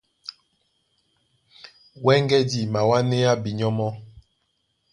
[2.03, 3.91] Wɛ́ŋgɛ̄ di mawánéá binyɔ́ mɔ́.